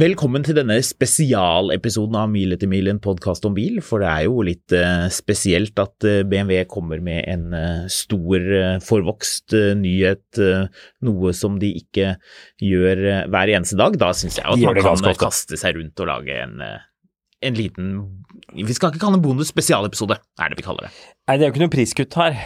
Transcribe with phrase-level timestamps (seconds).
[0.00, 3.82] Velkommen til denne spesialepisoden av Mil etter mil, en podkast om bil.
[3.84, 8.46] For det er jo litt eh, spesielt at eh, BMW kommer med en eh, stor,
[8.86, 10.40] forvokst nyhet,
[11.04, 12.14] noe som de ikke
[12.64, 13.98] gjør hver eneste dag.
[14.00, 16.64] Da syns jeg at man kan kaste seg rundt og lage en,
[17.44, 17.92] en liten
[18.56, 20.94] Vi skal ikke kalle det en bonus spesialepisode, er det vi kaller det.
[21.28, 22.40] Nei, det er jo ikke noe priskutt her,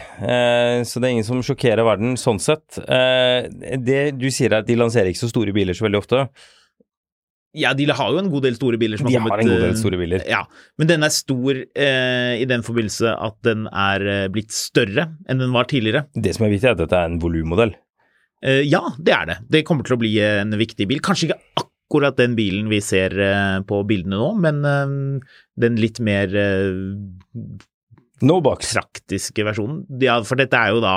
[0.82, 2.82] så det er ingen som sjokkerer verden sånn sett.
[2.82, 6.26] Det du sier er at de lanserer ikke så store biler så veldig ofte.
[7.54, 9.62] Ja, de har jo en god del store biler som De har har en god
[9.62, 10.24] del eh, store biler.
[10.26, 10.42] Ja,
[10.80, 15.42] men den er stor eh, i den forbindelse at den er eh, blitt større enn
[15.42, 16.08] den var tidligere.
[16.18, 17.76] Det som er viktig, er at dette er en volummodell.
[18.44, 19.38] Eh, ja, det er det.
[19.54, 21.00] Det kommer til å bli en viktig bil.
[21.04, 25.30] Kanskje ikke akkurat den bilen vi ser eh, på bildene nå, men eh,
[25.64, 26.34] den litt mer
[28.22, 28.70] No box.
[28.76, 29.82] praktiske versjonen.
[30.02, 30.94] Ja, for dette er jo da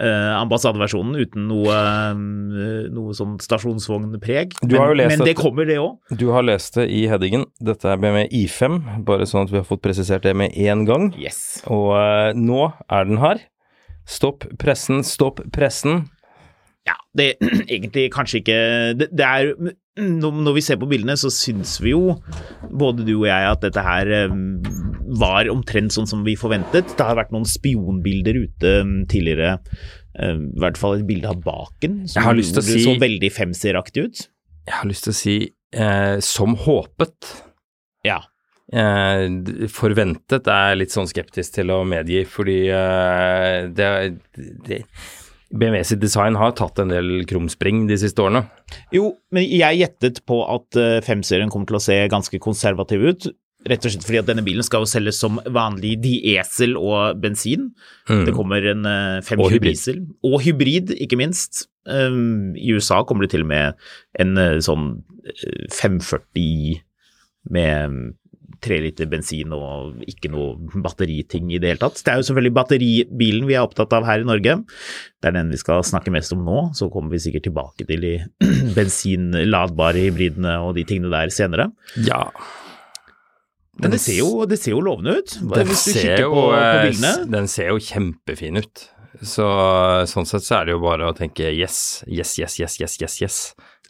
[0.00, 4.58] eh, ambassadeversjonen uten noe, eh, noe sånn stasjonsvognpreg.
[4.66, 6.00] Men, men det kommer, det òg.
[6.18, 7.46] Du har lest det i headingen.
[7.62, 11.08] Dette er BMW I5, bare sånn at vi har fått presisert det med en gang.
[11.20, 11.62] Yes.
[11.70, 13.46] Og eh, nå er den her.
[14.06, 16.04] Stopp pressen, stopp pressen.
[16.86, 18.60] Ja, det er egentlig kanskje ikke
[18.98, 19.54] det, det er
[19.96, 22.18] når når vi ser på bildene, så syns vi jo,
[22.68, 24.34] både du og jeg, at dette her eh,
[25.20, 26.94] var omtrent sånn som vi forventet.
[26.96, 29.56] Det har vært noen spionbilder ute eh, tidligere,
[30.18, 32.80] eh, i hvert fall et bilde av baken, som Jeg har lyst til å gjorde-
[32.80, 34.24] si- så veldig femseraktig ut.
[34.66, 35.36] Jeg har lyst til å si
[35.76, 37.34] eh, som håpet.
[38.06, 38.20] Ja.
[38.72, 39.28] Eh,
[39.70, 43.90] forventet er jeg litt sånn skeptisk til å medgi, fordi eh, det,
[44.66, 44.80] det
[45.54, 48.44] BMW sitt design har tatt en del krumspring de siste årene.
[48.94, 53.28] Jo, men jeg gjettet på at eh, femserien kommer til å se ganske konservativ ut.
[53.66, 57.70] Rett og slett fordi at denne bilen skal jo selges som vanlig diesel og bensin.
[58.06, 59.18] Det kommer en eh, Mm.
[59.18, 59.72] Og 520 hybrid.
[59.72, 59.98] diesel.
[60.24, 61.66] Og hybrid, ikke minst.
[61.86, 63.74] Um, I USA kommer det til og med
[64.18, 64.86] en eh, sånn
[65.26, 66.80] eh, 540
[67.54, 68.06] med mm,
[68.64, 72.00] tre liter bensin og ikke noe batteriting i det hele tatt.
[72.02, 74.56] Det er jo selvfølgelig batteribilen vi er opptatt av her i Norge.
[75.20, 76.70] Det er den vi skal snakke mest om nå.
[76.74, 78.14] Så kommer vi sikkert tilbake til de
[78.78, 81.70] bensinladbare hybridene og de tingene der senere.
[82.08, 82.24] Ja.
[83.82, 86.82] Men det ser jo, det ser jo lovende ut, Den ser jo, på, på eh,
[86.86, 87.14] bildene.
[87.34, 88.86] Den ser jo kjempefin ut.
[89.24, 89.46] Så
[90.10, 93.18] sånn sett så er det jo bare å tenke yes, yes, yes, yes, yes, yes,
[93.24, 93.38] yes.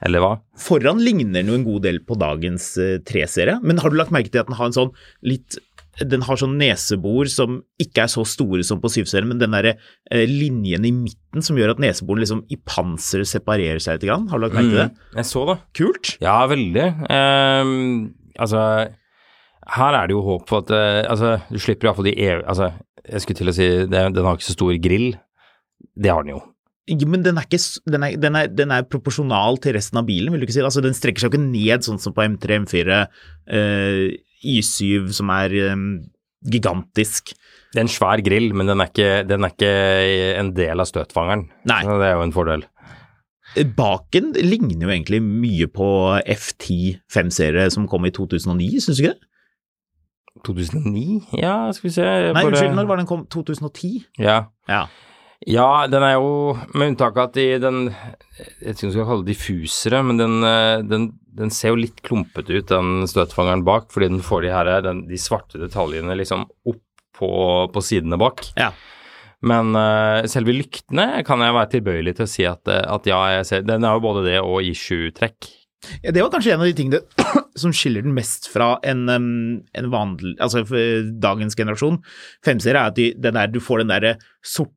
[0.04, 0.34] Eller hva?
[0.60, 4.12] Foran ligner den jo en god del på dagens eh, 3-serie, men har du lagt
[4.14, 4.92] merke til at den har en sånn
[5.26, 5.58] litt
[6.04, 9.70] den har sånn nesebor som ikke er så store som på 7-serien, men den der
[9.72, 14.12] eh, linjen i midten som gjør at neseboren liksom i panseret separerer seg litt.
[14.12, 14.90] Har du lagt merke til det?
[14.92, 15.56] Mm, Jeg så det.
[15.80, 16.12] Kult.
[16.20, 16.86] Ja, veldig.
[17.08, 17.72] Um,
[18.36, 18.60] altså,
[19.74, 22.42] her er det jo håp for at eh, Altså, du slipper iallfall de ev...
[22.46, 22.72] Altså,
[23.06, 25.12] jeg skulle til å si det, den har ikke så stor grill.
[25.94, 26.42] Det har den jo.
[27.06, 27.58] Men den er, ikke,
[27.90, 30.62] den, er, den, er, den er proporsjonal til resten av bilen, vil du ikke si?
[30.62, 32.98] Altså, den strekker seg jo ikke ned sånn som på M3, M4,
[33.58, 34.02] eh,
[34.46, 35.74] Y7, som er eh,
[36.46, 37.34] gigantisk.
[37.74, 39.74] Det er en svær grill, men den er ikke, den er ikke
[40.38, 41.46] en del av støtfangeren.
[41.66, 41.82] Nei.
[41.86, 42.66] Så det er jo en fordel.
[43.76, 45.88] Baken ligner jo egentlig mye på
[46.22, 49.30] F10 5-serie som kom i 2009, syns du ikke det?
[50.44, 51.38] 2009?
[51.40, 53.26] Ja, skal vi se Nei, bare- unnskyld, når var den kom?
[53.32, 54.06] 2010?
[54.18, 54.46] Ja.
[54.68, 54.86] Ja.
[55.46, 58.94] Ja, den er jo Med unntak av at de, den Jeg vet ikke om jeg
[58.94, 61.06] skal kalle det diffusere, men den, eh, den,
[61.36, 65.04] den ser jo litt klumpete ut, den støtfangeren bak, fordi den får de her den,
[65.10, 66.82] de svarte detaljene liksom opp
[67.16, 67.28] på,
[67.72, 68.44] på sidene bak.
[68.56, 68.70] Ja.
[69.46, 73.20] Men uh, selve lyktene kan jeg være tilbøyelig til å si at, eh, at ja,
[73.36, 75.50] jeg ser Den er jo både det og issue-trekk.
[76.02, 77.00] Ja, det var kanskje en av de tingene
[77.60, 80.64] som skiller den mest fra en, en vanlig Altså
[81.22, 82.00] dagens generasjon.
[82.46, 84.72] Femserie er at de, den der, du får den derre sorte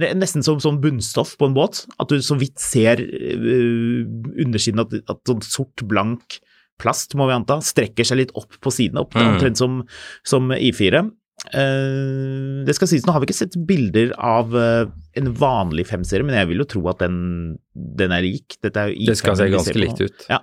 [0.00, 1.84] det er Nesten som som bunnstoff på en båt.
[1.98, 4.02] At du så vidt ser uh,
[4.38, 6.40] undersiden at, at sånn sort, blank
[6.78, 9.02] plast, må vi anta, strekker seg litt opp på sidene.
[9.02, 9.32] Opp, Mm.
[9.34, 9.80] Omtrent som,
[10.26, 11.02] som I4.
[11.46, 16.26] Eh, det skal sies, nå har vi ikke sett bilder av uh, en vanlig femserie,
[16.26, 18.58] men jeg vil jo tro at den, den er lik.
[18.64, 20.28] Dette er jo Det skal se ganske likt ut.
[20.28, 20.42] Ja.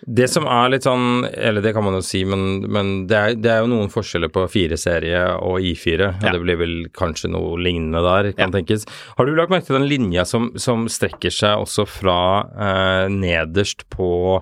[0.00, 3.34] Det som er litt sånn, eller det kan man jo si, men, men det, er,
[3.36, 6.06] det er jo noen forskjeller på 4-serie og I4.
[6.06, 6.32] og Ja.
[6.32, 8.54] Det blir vel kanskje noe lignende der, kan Ja.
[8.54, 8.86] tenkes.
[9.18, 12.16] Har du lagt merke til den linja som, som strekker seg også fra
[12.48, 14.40] eh, nederst på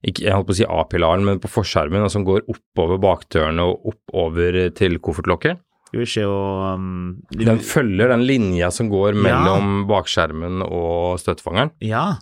[0.00, 3.66] ikke, jeg holdt på å si A-pilaren, men på forskjermen, og som går oppover bakdørene
[3.68, 5.60] og oppover til koffertlokket?
[5.90, 11.72] Skal vi se og um, Den følger den linja som går mellom bakskjermen og støttefangeren.
[11.82, 12.20] Ja.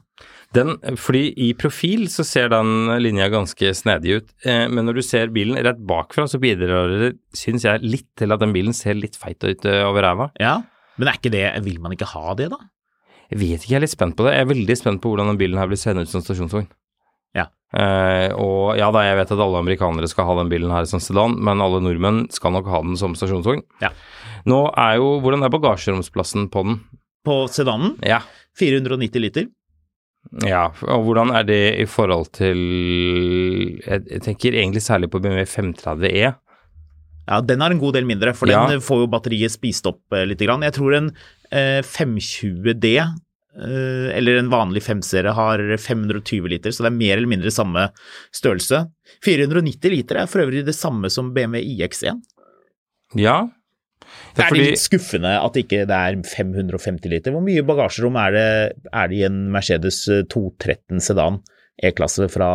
[0.56, 5.02] Den, fordi i profil så ser den linja ganske snedig ut, eh, men når du
[5.04, 8.96] ser bilen rett bakfra, så bidrar det, syns jeg, litt til at den bilen ser
[8.96, 10.32] litt feit ut eh, over ræva.
[10.40, 10.58] ja.
[10.98, 12.56] Men er ikke det Vil man ikke ha det, da?
[13.28, 14.32] Jeg vet ikke, jeg er litt spent på det.
[14.34, 16.66] Jeg er veldig spent på hvordan den bilen her blir seende ut som stasjonsvogn.
[17.76, 21.02] Eh, og ja da, jeg vet at alle amerikanere skal ha den bilen her som
[21.04, 23.60] sedan, men alle nordmenn skal nok ha den som stasjonsvogn.
[23.84, 23.90] Ja.
[24.48, 26.78] Nå er jo Hvordan er bagasjeromsplassen på den?
[27.26, 28.22] På sedanen Ja.
[28.58, 29.48] 490 liter.
[30.44, 32.58] Ja, og hvordan er det i forhold til
[33.86, 36.34] Jeg, tenker egentlig særlig på BMW 530E.
[37.28, 38.66] Ja, den har en god del mindre, for Ja.
[38.66, 40.38] den får jo batteriet spist opp eh, litt.
[40.40, 40.62] Grann.
[40.64, 41.10] Jeg tror en
[41.52, 43.12] eh, 520D, eh,
[43.58, 47.88] eller en vanlig 5-serie, har 520 liter, så det er mer eller mindre samme
[48.34, 48.84] størrelse.
[49.24, 52.20] 490 liter er for øvrig det samme som BMW iX1.
[53.18, 53.40] Ja.
[54.36, 57.34] Det er fordi, litt skuffende at ikke det er 550 liter.
[57.34, 58.50] Hvor mye bagasjerom er det,
[58.92, 61.42] er det i en Mercedes eh, 213 sedan
[61.88, 62.52] E-klasse fra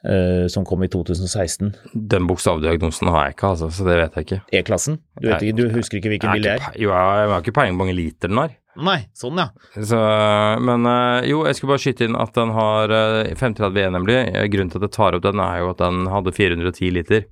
[0.00, 1.74] Uh, som kom i 2016?
[1.92, 4.38] den bokstavdiagnosen har jeg ikke, altså, så det vet jeg ikke.
[4.56, 4.94] E-klassen?
[5.20, 6.70] Du, du husker ikke hvilken bil det er?
[6.80, 8.54] jo, jeg har ikke peiling på hvor mange liter den har.
[8.80, 9.48] Nei, sånn ja.
[9.76, 9.98] Så,
[10.64, 14.16] men eh, jo, jeg skulle bare skyte inn at den har eh, 530E, nemlig.
[14.34, 17.26] Eh, Grunnen til at jeg tar opp den, er jo at den hadde 410 liter.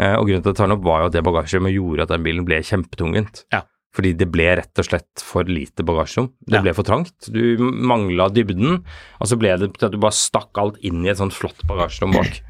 [0.00, 2.06] Eh, Og grunnen til at jeg tar den opp, var jo at det bagasjerommet gjorde
[2.08, 3.44] at den bilen ble kjempetungvint.
[3.52, 3.62] Ja.
[3.92, 6.30] Fordi det ble rett og slett for lite bagasjerom.
[6.48, 6.62] Det Ja.
[6.64, 7.12] ble for trangt.
[7.28, 8.78] Du mangla dybden,
[9.20, 11.60] og så ble det til at du bare stakk alt inn i et sånt flott
[11.68, 12.40] bagasjerom bak.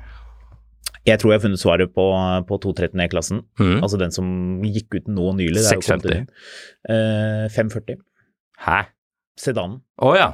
[1.03, 2.05] Jeg tror jeg har funnet svaret på,
[2.47, 3.41] på 213 E-klassen.
[3.59, 3.81] Mm.
[3.83, 5.59] Altså den som gikk ut nå nylig.
[5.59, 6.21] det er jo kommet 650.
[6.21, 6.29] inn.
[6.95, 7.97] Eh, 540.
[8.67, 8.81] Hæ?
[9.39, 9.81] Sedanen.
[10.03, 10.31] Å ja.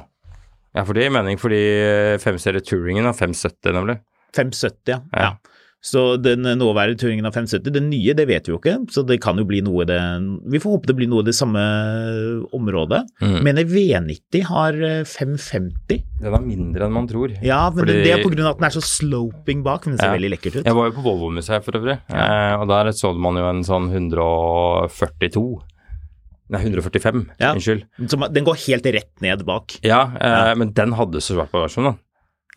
[0.75, 1.61] Ja, for det gir mening, fordi
[2.21, 3.97] 5-serie Touringen har 570, nemlig.
[4.37, 4.99] 570, ja.
[5.15, 5.23] Ja.
[5.31, 5.55] ja.
[5.81, 9.15] Så den nåværende Touringen av 570, den nye, det vet vi jo ikke, så det
[9.23, 9.95] kan jo bli noe det
[10.51, 11.61] Vi får håpe det blir noe i det samme
[12.53, 12.99] området.
[13.23, 13.37] Mm.
[13.47, 16.03] Men en V90 har eh, 550.
[16.19, 17.31] Den er mindre enn man tror.
[17.39, 19.95] Ja, men Fordi- det er på grunn av at den er så sloping bak, men
[19.95, 20.17] den ser Ja.
[20.19, 20.65] veldig lekkert ut.
[20.67, 23.87] Jeg var jo på Volvo-museet for øvrig, eh, og der så man jo en sånn
[23.89, 25.61] 142
[26.49, 27.53] Nei, 145, Ja.
[27.53, 27.85] unnskyld.
[28.09, 29.75] Som, den går helt rett ned bak.
[29.85, 31.97] Ja, eh, men den hadde så svart bagasjerom, da.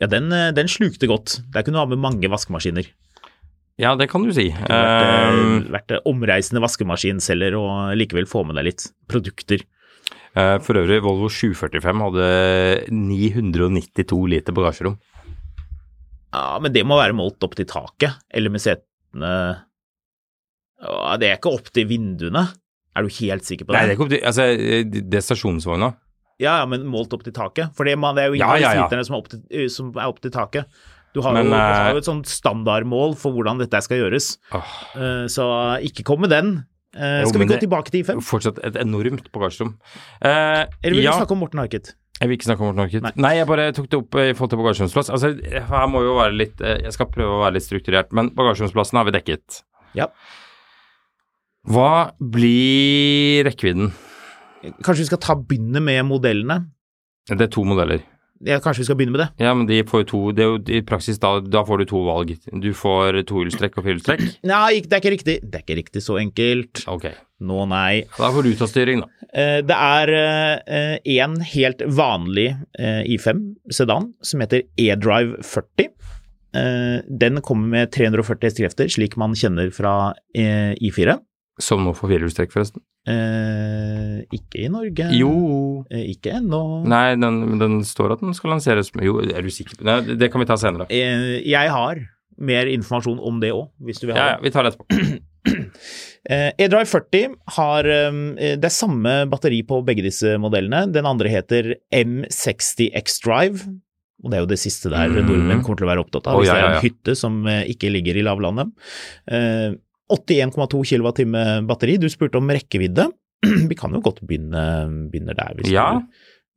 [0.00, 1.43] Ja, den, eh, den slukte godt.
[1.53, 2.89] Der kunne du ha med mange vaskemaskiner.
[3.79, 4.49] Ja, det kan du si.
[4.49, 9.62] Det vært, eh, vært omreisende vaskemaskinselger og likevel få med deg litt produkter.
[10.35, 14.97] Uh, for øvrig, Volvo 745 hadde 992 liter bagasjerom.
[16.33, 19.32] Ja, men det må være målt opp til taket, eller med setene
[20.81, 22.46] Ja, Det er ikke opp til vinduene.
[22.93, 23.79] Er du helt sikker på det?
[23.79, 24.49] Nei, det er ikke opp til Altså,
[25.13, 25.93] det er stasjonsvogna.
[26.43, 27.72] Ja, ja, men målt opp til taket?
[27.77, 28.82] For det, man, det er jo ingen av ja, ja.
[28.82, 29.20] sliterne som
[29.53, 30.82] eh, som er opp til taket.
[31.13, 34.01] Du har, Men, jo, du eh, har jo et sånt standardmål for hvordan dette skal
[34.01, 35.44] gjøres, Åh, Uh, så
[35.84, 36.55] ikke kom med den.
[36.96, 38.22] Eh, Jo, skal vi gå tilbake til I5?
[38.25, 39.75] fortsatt et enormt bagasjerom.
[40.25, 41.13] Uh, Eller vil ja.
[41.13, 41.94] du snakke om Morten Harket?
[42.19, 43.05] Jeg vil ikke snakke om Morten Harket.
[43.05, 43.13] Nei.
[43.17, 43.34] Nei.
[43.39, 45.13] jeg bare tok det opp i forhold til bagasjeromsplass.
[45.13, 45.32] Altså,
[45.69, 49.08] her må jo være litt Jeg skal prøve å være litt strukturert, men bagasjeromsplassen har
[49.08, 49.63] vi dekket.
[49.99, 50.08] Ja.
[51.70, 53.92] Hva blir rekkevidden?
[54.82, 56.56] Kanskje vi skal ta begynne med modellene?
[57.31, 58.02] Det er to modeller.
[58.42, 59.28] Ja, kanskje vi skal begynne med det?
[59.44, 61.84] Ja, men de får jo to Det er jo i praksis da, da får du
[61.92, 62.32] to valg.
[62.64, 64.24] Du får tohjulstrekk og firehjulstrekk.
[64.50, 65.36] Nei, det er ikke riktig.
[65.46, 66.82] Det er ikke riktig så enkelt.
[66.90, 67.06] Ok.
[67.46, 68.02] Nå, nei.
[68.19, 69.28] Da får du ta styring, da.
[69.31, 70.14] Eh, Det er
[71.06, 75.92] én helt vanlig eh, I5 sedan som heter eDrive 40.
[76.58, 81.20] Eh, Den kommer med 340 hestekrefter, slik man kjenner fra eh, I4.
[81.62, 82.82] Som nå får firehjulstrekk, forresten.
[83.06, 85.08] Eh, Ikke i Norge.
[85.19, 85.32] Jo
[85.90, 86.60] Eh, Ikke ennå.
[86.90, 90.31] Nei, den, den står at den skal lanseres Jo, er du sikker Nei, det?
[90.32, 90.86] Kan vi ta senere.
[90.90, 92.00] Eh, Jeg har
[92.42, 94.32] mer informasjon om det òg, hvis du vil ha det.
[94.32, 95.20] ja, vi tar det etterpå.
[96.62, 100.84] E-Drive 40 har eh, Det er samme batteri på begge disse modellene.
[100.94, 103.66] Den andre heter M60 X-Drive.
[104.22, 105.26] Og det er jo det siste der Mm.
[105.26, 107.40] nordmenn kommer til å være opptatt av, hvis hvis ja, det er en hytte som
[107.50, 108.70] eh, ikke ligger i lavlandet.
[110.12, 111.98] Eh, 81,2 kWh batteri.
[111.98, 113.08] Du spurte om rekkevidde.
[113.70, 115.88] Vi kan jo godt begynne, begynne der, hvis, Ja.
[115.98, 116.06] du,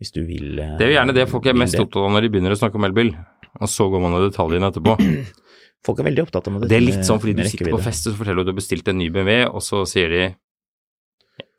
[0.01, 0.59] hvis du vil.
[0.59, 2.59] eh, Det er jo gjerne det folk er mest opptatt av når de begynner å
[2.59, 3.15] snakke om elbil.
[3.61, 4.97] Og så går man i detaljene etterpå.
[5.85, 6.67] Folk er veldig opptatt av det.
[6.71, 8.51] Det er litt sånn fordi du sitter på fest og så forteller du at du
[8.55, 10.21] har bestilt en ny BMW, og så sier de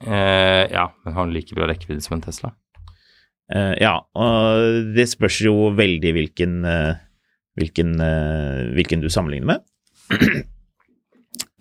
[0.03, 2.51] eh, ja, men har den like bra rekkevidde som en Tesla?
[3.55, 6.99] Eh, ja, og det spørs jo veldig hvilken, eh,
[7.61, 9.63] hvilken, eh, hvilken du sammenligner med.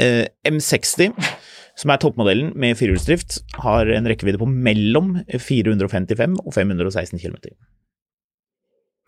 [0.01, 1.13] Eh, M60,
[1.79, 7.39] som er toppmodellen med firehjulsdrift, har en rekkevidde på mellom 455 og 516 km.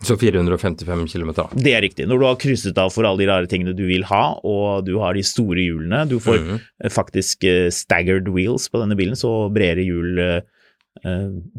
[0.06, 1.32] Så 455 km.
[1.34, 1.48] da.
[1.58, 2.06] Det er riktig.
[2.08, 4.94] Når du har krysset av for alle de rare tingene du vil ha, og du
[5.02, 6.90] har de store hjulene Du får mm -hmm.
[6.94, 10.42] faktisk eh, staggered wheels på denne bilen, så bredere hjul eh,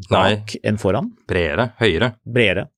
[0.09, 1.11] bak bak enn foran.
[1.27, 2.15] Bredere, høyere.
[2.25, 2.69] Bredere.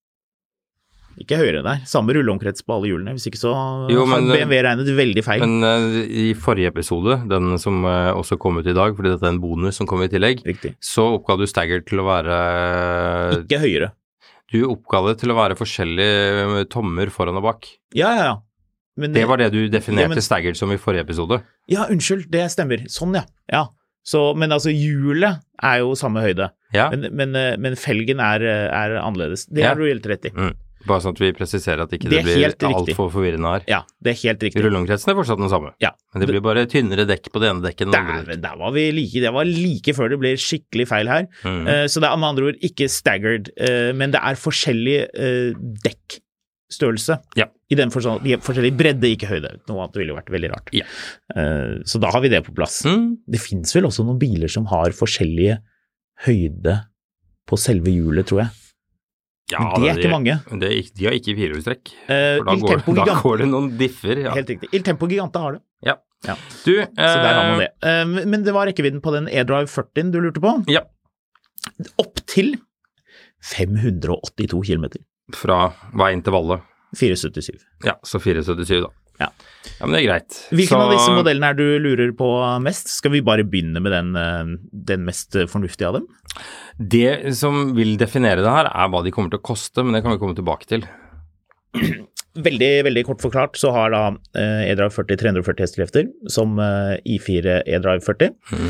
[1.20, 1.80] Ikke høyere der.
[1.88, 3.12] Samme rulleomkrets på alle hjulene.
[3.16, 3.52] Hvis ikke så
[3.90, 5.42] Jo, men, har BMW regnet veldig feil.
[5.44, 9.26] Men eh, i forrige episode, den som eh, også kom ut i dag, fordi dette
[9.26, 10.76] er en bonus som kom i tillegg, Riktig.
[10.80, 12.36] så oppga du stagger til å være
[13.42, 13.90] Ikke høyere.
[14.50, 17.68] Du oppga det til å være forskjellige tommer foran og bak.
[17.94, 18.38] Ja, ja, ja.
[19.00, 21.42] Men, Det var det du definerte Ja, men- Stagger som i forrige episode.
[21.70, 22.82] Ja, unnskyld, det stemmer.
[22.90, 23.22] Sånn, ja.
[23.52, 23.66] ja.
[24.02, 28.42] Så, men altså, hjulet er jo samme høyde, Ja, men, men, eh, men felgen er,
[28.42, 29.46] eh, er annerledes.
[29.50, 30.30] Det har du helt rett i.
[30.34, 30.52] mm.
[30.88, 33.64] Bare sånn at vi presiserer at ikke Det det, blir altfor forvirrende her.
[33.68, 34.62] Ja, det er helt riktig.
[34.64, 35.90] Rulleomkretsen er fortsatt den samme, Ja.
[36.14, 38.36] men det blir bare tynnere dekk på det ene dekket enn det andre.
[38.40, 39.20] Der var vi like.
[39.20, 41.28] Det var like før det ble skikkelig feil her.
[41.44, 41.62] Mm.
[41.68, 45.52] Uh, Så det er med andre ord ikke staggered, uh, men det er forskjellig uh,
[45.84, 47.18] dekkstørrelse.
[47.36, 47.48] Ja.
[47.70, 49.52] I den forstand, de er forskjellig bredde, ikke høyde.
[49.68, 50.72] Noe annet ville jo vært veldig rart.
[50.74, 50.86] Ja.
[51.86, 52.80] Så da har vi det på plass.
[52.82, 53.20] Mm.
[53.30, 55.60] Det fins vel også noen biler som har forskjellige
[56.26, 56.80] høyde
[57.46, 58.59] på selve hjulet, tror jeg.
[59.50, 60.36] Ja, det er ikke mange.
[60.62, 61.92] Det de har ikke firehjulstrekk.
[62.06, 64.22] Eh, For da går, da går det noen differ.
[64.26, 64.34] Ja.
[64.36, 64.70] helt riktig.
[64.76, 65.96] Il Tempo Gigante har det, ja.
[66.28, 66.34] Ja.
[66.66, 67.70] Du, så der har man eh, det.
[67.88, 70.52] Eh, Men det var rekkevidden på den eDrive 40 du lurte på.
[70.68, 70.82] Ja.
[72.00, 72.54] Opp til
[73.56, 74.86] 582 km.
[75.36, 75.60] Fra
[75.96, 76.60] veien til Valle.
[76.98, 77.60] 477.
[77.86, 78.90] Ja, så 477, da.
[79.20, 79.28] Ja.
[79.78, 80.36] Ja, men det er greit.
[80.50, 82.28] Hvilken så, av disse modellene er du lurer på
[82.64, 82.88] mest?
[82.88, 86.06] Skal vi bare begynne med den, den mest fornuftige av dem?
[86.80, 90.00] Det som vil definere det her, er hva de kommer til å koste, men det
[90.04, 90.86] kan vi komme tilbake til.
[92.40, 94.00] Veldig veldig kort forklart så har da
[94.38, 98.36] E-Drive 40 340 hestekrefter, som eh, i4 E-Drive 40.
[98.54, 98.68] Mhm.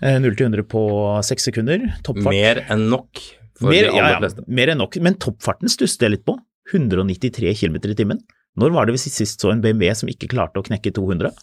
[0.00, 0.80] Eh, 0 til 100 på
[1.28, 1.82] 6 sekunder.
[2.06, 2.32] Toppfart.
[2.32, 3.20] Mer enn nok
[3.60, 4.46] for mer, de aller ja, ja, fleste.
[4.48, 4.96] mer enn nok.
[5.04, 6.38] Men toppfarten stusset jeg litt på.
[6.72, 8.22] 193 km i timen.
[8.56, 11.36] Når var det vi sist så en BMW som ikke klarte å knekke 200?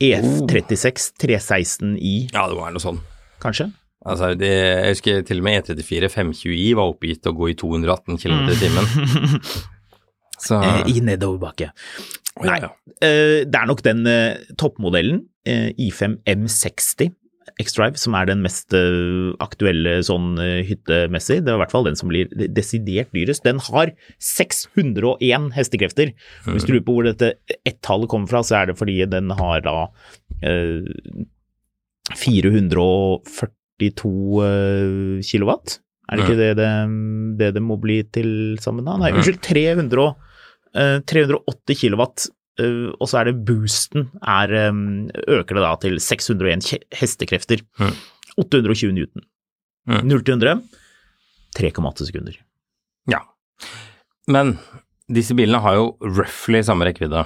[0.00, 3.00] E36 316i, Ja, det var noe sånn.
[3.44, 3.68] kanskje?
[4.06, 8.20] Altså, det, jeg husker til og med E34 520i var oppgitt å gå i 218
[8.22, 8.60] km i mm.
[8.62, 9.42] timen.
[10.38, 10.58] Så.
[10.62, 11.72] Eh, I nedoverbakke.
[12.46, 12.58] Nei,
[13.02, 17.14] eh, det er nok den eh, toppmodellen, I5 M60
[17.62, 18.74] X-Drive, som er den mest
[19.40, 21.38] aktuelle sånn hyttemessig.
[21.40, 23.46] Det er i hvert fall den som blir desidert dyrest.
[23.46, 26.12] Den har 601 hestekrefter.
[26.44, 26.76] Hvis du mm.
[26.76, 27.32] lurer på hvor dette
[27.64, 29.78] ett-tallet kommer fra, så er det fordi den har da
[32.12, 35.78] 440 42 uh, eh, kilowatt.
[36.08, 36.70] Er det ikke det det,
[37.38, 38.30] det det må bli til
[38.62, 38.96] sammen da?
[39.00, 40.08] Nei, unnskyld, 300,
[40.78, 42.28] uh, 380 kilowatt.
[42.58, 47.62] Uh, og så er det boosten er, um, øker det da til 601 hestekrefter.
[48.38, 49.26] 820 newton.
[49.88, 50.58] 0 til 100
[51.56, 52.36] 3,8 sekunder.
[53.08, 53.22] Ja.
[54.28, 54.56] Men
[55.08, 57.24] disse bilene har jo roughly samme rekkevidde.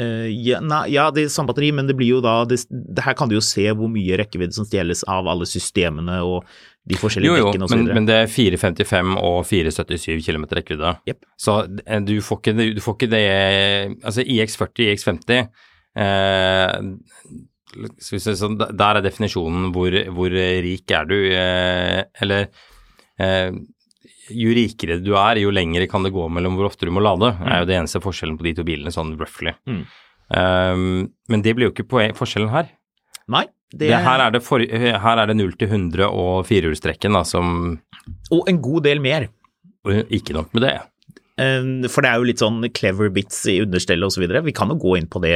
[0.00, 3.04] Eh, ja, na, ja, det er samme batteri, men det blir jo da det, det
[3.06, 6.48] Her kan du jo se hvor mye rekkevidde som stjeles av alle systemene og
[6.84, 7.78] de forskjellige Jo, jo, dekkene osv.
[7.78, 10.96] men, men det er 455 og 477 km rekkevidde.
[11.08, 11.20] Yep.
[11.40, 13.24] Så eh, du får ikke du får ikke det
[14.02, 16.74] Altså IX40, IX50 eh,
[17.74, 20.34] skal vi se, så Der er definisjonen hvor, hvor
[20.66, 22.48] rik er du, eh, eller
[23.18, 23.50] eh,
[24.30, 27.34] jo rikere du er, jo lengre kan det gå mellom hvor ofte du må lade,
[27.40, 29.54] Det er jo det eneste forskjellen på de to bilene, sånn roughly.
[29.68, 29.84] Mm.
[30.34, 30.86] Um,
[31.28, 32.70] men det blir jo ikke forskjellen her.
[33.28, 37.16] Nei, det, Det, her, er det for, her er det 0 til 100 og firehjulstrekken
[37.26, 37.78] som
[38.30, 39.28] Og en god del mer.
[40.12, 40.74] Ikke nok med det.
[41.40, 44.26] Eh, For det er jo litt sånn clever bits i understellet osv.
[44.46, 45.34] Vi kan jo gå inn på det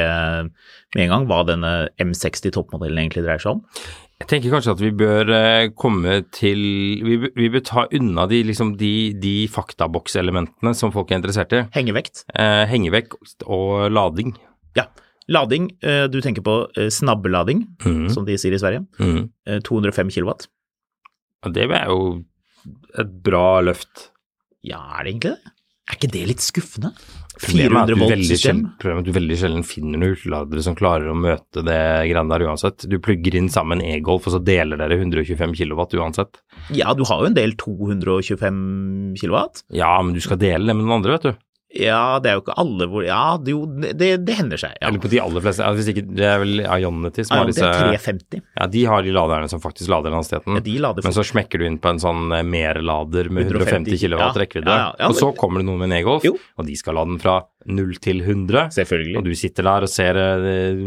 [0.94, 3.64] med en gang, hva denne M60 toppmodellen egentlig dreier seg om.
[4.18, 6.58] Jeg tenker kanskje at vi bør eh, komme til
[7.06, 8.90] Vi, bør- vi bør ta unna de, liksom, de,
[9.22, 11.60] de faktabokselementene som folk er interessert i.
[11.76, 12.24] Hengevekt.
[12.34, 14.34] Eh, hengevekt og lading.
[14.78, 14.88] Ja.
[15.30, 18.08] Lading, eh, du tenker på eh, snabbelading, mm.
[18.14, 18.82] som de sier i Sverige.
[18.98, 19.28] Mm.
[19.46, 20.48] Eh, 205 kilowatt.
[21.46, 22.24] Og det er jo
[22.98, 24.08] et bra løft.
[24.66, 25.52] Ja, er det egentlig det?
[25.88, 26.90] Er ikke det litt skuffende?
[27.38, 28.38] Problemet er 400 du volt veldig
[28.82, 31.80] problemet er at du veldig sjelden finner noen hurtigladere som klarer å møte det
[32.10, 32.86] greiene der uansett.
[32.90, 36.42] Du plugger inn sammen e-golf, og så deler dere 125 kW uansett.
[36.74, 38.62] Ja, du har jo en del 225
[39.20, 39.38] kW.
[39.76, 41.44] Ja, men du skal dele det med noen andre, vet du.
[41.68, 44.72] Ja, det er jo ikke alle hvor Ja, det, jo, det, det hender seg.
[44.78, 44.88] Ja.
[44.88, 45.66] Eller på de aller fleste.
[45.66, 48.40] Ja, hvis ikke, det er vel Ionity som Ja, har disse er 350.
[48.56, 50.56] Ja, de har de laderne som faktisk lader hastigheten.
[50.56, 53.68] Ja, de lader Men så smekker du inn på en sånn eh, merlader med 150
[53.68, 54.30] 150, kW ja.
[54.42, 54.78] rekkevidde.
[54.78, 57.12] Ja, ja, ja, og så kommer det noen med en e-golf, og de skal lade
[57.12, 57.36] den fra
[57.68, 58.72] 0 til 100.
[58.78, 59.18] Selvfølgelig.
[59.20, 60.86] Og du sitter der og ser eh,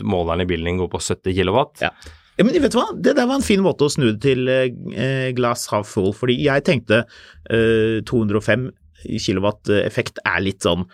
[0.00, 1.60] måleren i bilen din gå på 70 kW.
[1.84, 1.92] Ja.
[2.36, 4.48] Ja, men vet du hva, det der var en fin måte å snu det til
[4.52, 7.04] eh, glass half full, fordi jeg tenkte
[7.48, 8.68] eh, 205
[9.22, 10.86] kilowatt eh, effekt er litt sånn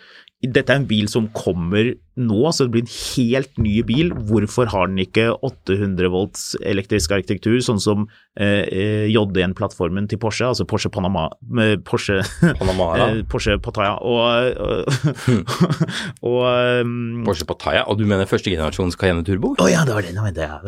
[0.43, 4.09] dette er en bil som kommer nå, så det blir en helt ny bil.
[4.27, 8.03] Hvorfor har den ikke 800 volts elektrisk arkitektur, sånn som
[8.35, 12.19] eh, eh, JD1-plattformen til Porsche, altså Porsche Panama med Porsche,
[12.59, 13.07] Panamera.
[13.13, 15.87] eh, Porsche Pattaya og, og,
[16.27, 16.43] og
[16.83, 19.55] um, Porsche Pattaya, og du mener første generasjons Cayenne Turbo?
[19.63, 20.15] å ja, det var det.
[20.19, 20.59] Nei, det Ja.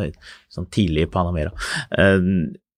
[0.55, 1.51] sånn tidlig Panamera.
[1.99, 2.23] Eh,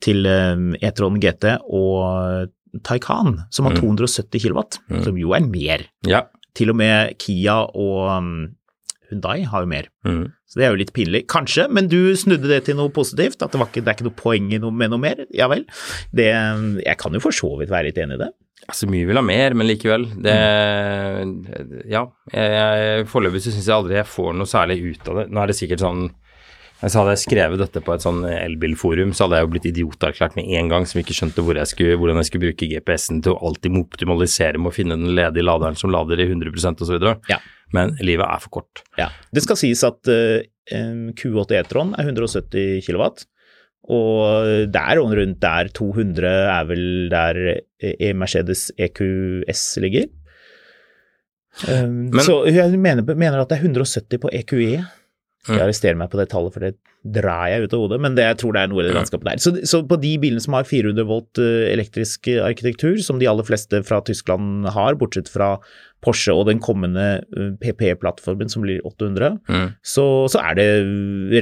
[0.01, 2.49] til eh, E-tron GT og
[2.85, 5.87] Taycan, som har 270 kilowatt, som jo er mer.
[6.07, 6.25] Ja.
[6.57, 8.55] Til og med Kia og Hundai
[9.07, 9.87] Hyundai har jo mer.
[10.05, 10.23] Mm.
[10.47, 11.21] Så det er jo litt pinlig.
[11.31, 13.39] Kanskje, men du snudde det til noe positivt?
[13.43, 15.23] At det, var ikke, det er ikke noe poeng i noe, med noe mer?
[15.35, 15.63] Ja vel.
[16.15, 16.27] Det,
[16.83, 18.29] jeg kan jo for så vidt være litt enig i det.
[18.67, 20.07] Altså, mye vil ha mer, men likevel.
[20.23, 20.37] Det
[21.87, 22.03] Ja.
[22.33, 25.27] Jeg, jeg, foreløpig så syns jeg aldri jeg får noe særlig ut av det.
[25.31, 26.09] Nå er det sikkert sånn
[26.81, 30.35] hvis jeg hadde skrevet dette på et sånn elbilforum, så hadde jeg jo blitt idioterklært
[30.37, 33.33] med en gang som ikke skjønte hvor jeg skulle, hvordan jeg skulle bruke GPS-en til
[33.33, 37.07] å alltid optimalisere med å finne den ledige laderen som lader i 100% osv.
[37.31, 37.39] Ja.
[37.73, 38.83] Men livet er for kort.
[38.99, 39.09] Ja.
[39.33, 40.45] Det skal sies at uh,
[41.17, 43.07] Q8 E-tron er 170 kW.
[43.87, 47.37] Og der og rundt der 200 er vel der
[47.79, 50.09] E-Mercedes EQS ligger.
[51.65, 54.83] Um, Men- så jeg mener, mener at det er 170 på EQE.
[55.55, 56.75] Jeg arresterer meg på det tallet, for det
[57.07, 59.27] drar jeg ut av hodet, men det, jeg tror det er noe i det landskapet
[59.29, 59.37] der.
[59.39, 63.45] Så, så på de bilene som har 400 volt eh, elektrisk arkitektur, som de aller
[63.47, 65.53] fleste fra Tyskland har, bortsett fra
[66.03, 67.05] Porsche og den kommende
[67.37, 69.69] eh, PPE-plattformen som blir 800, Mm.
[69.87, 70.67] så, så er det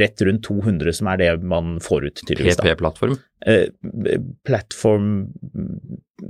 [0.04, 2.60] rett rundt 200 som er det man får ut, tydeligvis.
[2.62, 2.68] da.
[2.70, 3.18] PP-plattform.
[3.46, 3.66] Eh,
[4.46, 5.10] platform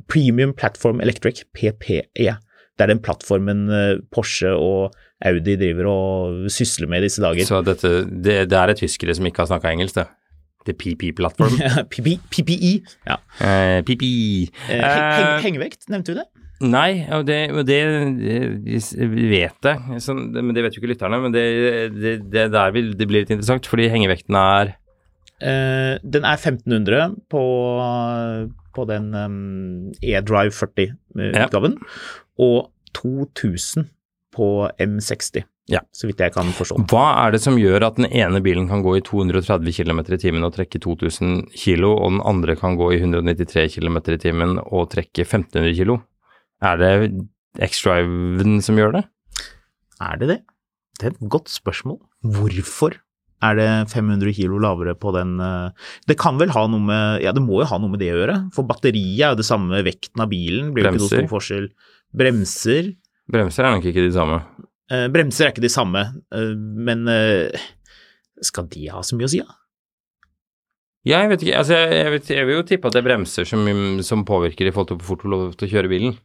[0.08, 2.36] Premium Platform Electric, PPE.
[2.76, 7.48] Det er den plattformen eh, Porsche og Audi driver og sysler med i disse dager.
[7.48, 10.08] Så dette, det, det er tyskere som ikke har snakka engelsk, det.
[10.66, 11.56] Er PP-plattform.
[11.94, 12.72] PP, PPI.
[13.06, 13.20] Ja.
[13.38, 14.02] Uh, PP.
[14.66, 16.26] Uh, heng, heng, Eh, hengevekt, nevnte du det?
[16.66, 17.78] Nei, og det, det
[18.26, 19.76] det vet det-
[20.42, 21.20] men det vet jo ikke lytterne.
[21.22, 21.44] Men det,
[21.94, 24.72] det, det der vil det blir litt interessant, fordi hengevekten er
[25.44, 27.44] uh, den er 1500 på,
[28.74, 30.66] på den um, E-Drive Ja.
[30.66, 31.78] 40-utgaven,
[32.40, 33.90] og 2000
[34.36, 34.48] på
[34.84, 35.80] M60, Ja.
[35.96, 36.78] så vidt jeg kan forstå.
[36.92, 40.20] Hva er det som gjør at den ene bilen kan gå i 230 km i
[40.22, 44.60] timen og trekke 2000 kg, og den andre kan gå i 193 km i timen
[44.66, 45.98] og trekke 1500 kg?
[46.62, 46.92] Er det
[47.66, 49.04] X-Driven som gjør det?
[50.04, 50.40] Er det det?
[51.00, 51.98] Det er et godt spørsmål.
[52.24, 52.96] Hvorfor
[53.46, 55.70] er det 500 kilo lavere på den eh,
[56.08, 58.20] Det kan vel ha noe med Ja, det må jo ha noe med det å
[58.22, 61.26] gjøre, for batteriet er jo det samme vekten av bilen, blir jo ikke noe Bremser.
[61.28, 61.68] stor forskjell.
[62.16, 62.94] Bremser
[63.32, 64.42] Bremser er nok ikke de samme.
[64.92, 66.04] eh, Bremser er ikke de samme,
[66.36, 67.66] eh, men eh,
[68.46, 69.60] skal de ha så mye å si, da?
[71.06, 71.58] Ja, jeg vet ikke.
[71.60, 73.68] Altså, jeg, jeg, vet, jeg vil jo tippe at det er bremser som,
[74.06, 76.16] som påvirker i forhold til hvor fort du lov til å kjøre bilen.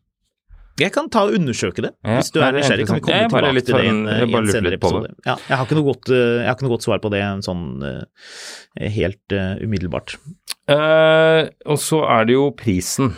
[0.81, 1.91] Jeg kan ta og undersøke det.
[2.07, 4.29] Ja, Hvis du er er nysgjerrig, kan vi komme tilbake til det i en, i
[4.31, 5.11] bare en senere episode.
[5.27, 8.87] Ja, jeg, har godt, eh, jeg har ikke noe godt svar på det sånn eh,
[8.97, 10.17] helt uh, umiddelbart.
[10.71, 13.13] Uh, og så er det jo prisen.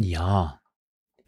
[0.00, 0.56] Ja,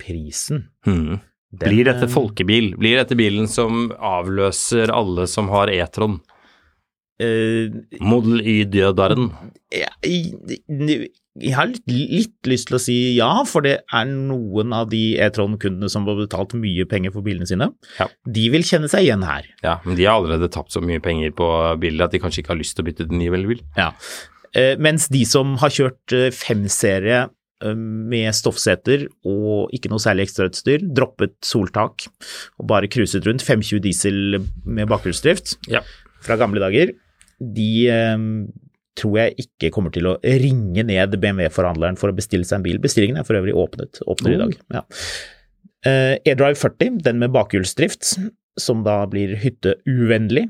[0.00, 0.70] prisen.
[0.88, 1.20] Hmm.
[1.54, 2.72] Den, Blir dette folkebil?
[2.78, 6.18] Blir dette bilen som avløser alle som har E-tron?
[7.22, 7.72] Uh,
[8.04, 9.30] Model Y-dødaren?
[9.72, 11.06] jeg,
[11.36, 15.16] jeg har litt, litt lyst til å si ja, for det er noen av de
[15.20, 17.70] E-Tron-kundene som har betalt mye penger for bilene sine.
[18.00, 18.08] Ja.
[18.24, 19.48] De vil kjenne seg igjen her.
[19.64, 21.50] Ja, men de har allerede tapt så mye penger på
[21.82, 23.62] biler at de kanskje ikke har lyst til å bytte til ny bil.
[23.78, 23.92] Ja.
[24.56, 27.26] Uh, mens de som har kjørt eh, femserie
[27.64, 32.06] med stoffseter og ikke noe særlig ekstrautstyr, droppet soltak
[32.60, 35.80] og bare cruiset rundt, 520 diesel med bakhjulsdrift Ja.
[36.20, 36.92] fra gamle dager,
[37.40, 38.18] de eh,
[38.96, 42.78] tror jeg ikke kommer til å ringe ned BMW-forhandleren for å bestille seg en bil.
[42.78, 44.46] Bestillingen er for øvrig åpnet, åpner i Oh.
[44.46, 44.56] dag.
[44.72, 44.82] Ja.
[45.84, 48.18] Eh, E-Drive 40, den med bakhjulsdrift,
[48.58, 50.46] som da blir hytteuvennlig,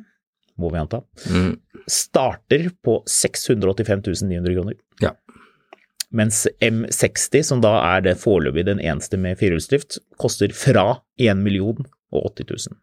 [0.59, 1.59] må vi anta, Mm.
[1.88, 4.75] starter på 685 900 kroner.
[5.03, 5.11] Ja.
[6.17, 10.87] Mens M60, som da er det foreløpig den eneste med firehjulsdrift, koster fra
[11.21, 12.79] 1 million og 80 000.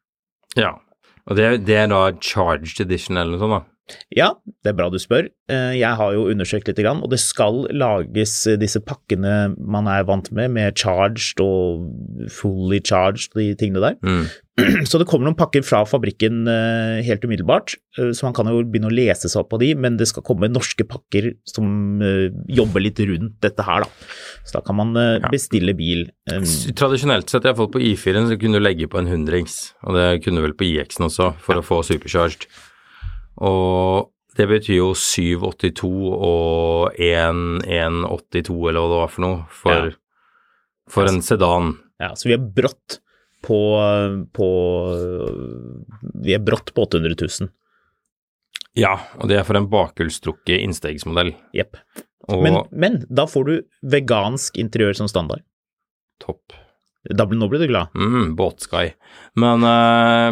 [0.61, 0.75] Ja.
[1.23, 3.69] Og det, det er da charged edition eller noe sånt, da?
[4.15, 4.29] Ja,
[4.63, 5.25] det er bra du spør.
[5.51, 10.29] Eh, Jeg har jo undersøkt litt, og det skal lages disse pakkene man er vant
[10.31, 13.97] med, med charged og fully charged, de tingene der.
[14.03, 14.29] Mm.
[14.89, 18.59] Så det kommer noen pakker fra fabrikken eh, helt umiddelbart, eh, så man kan jo
[18.61, 22.27] begynne å lese seg opp på de, men det skal komme norske pakker som eh,
[22.53, 24.11] jobber litt rundt dette her, da.
[24.45, 24.93] Så da kan man
[25.33, 26.05] bestille bil.
[26.29, 30.41] Tradisjonelt sett, iallfall på I4-en, så kunne du legge på en hundrings, og det kunne
[30.43, 32.45] du vel på IX-en også, for å få supercharged.
[33.41, 39.97] Og det betyr jo 782 og 1182, eller hva det var for noe, for, Ja.
[40.93, 41.73] for en sedan.
[42.01, 42.99] Ja, så vi er brått
[43.43, 43.57] på,
[44.33, 44.47] på
[46.23, 47.51] Vi er brått på 800 000.
[48.79, 51.33] Ja, og det er for en bakhjulstrukket innstegsmodell.
[51.53, 51.77] Jepp.
[52.31, 53.55] Og Men, men da får du
[53.93, 55.43] vegansk interiør som standard.
[56.23, 56.55] topp.
[57.11, 57.91] Da nå blir du glad.
[57.99, 58.93] Mm, Båtsky.
[59.35, 60.31] Men uh,